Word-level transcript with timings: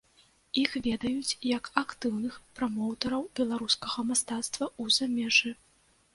Іх 0.61 0.71
ведаюць 0.85 1.37
як 1.49 1.69
актыўных 1.81 2.39
прамоўтэраў 2.61 3.29
беларускага 3.41 3.99
мастацтва 4.09 4.65
ў 4.81 4.99
замежжы. 4.99 5.55